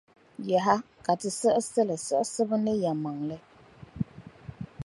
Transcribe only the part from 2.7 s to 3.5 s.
yεlimaŋli.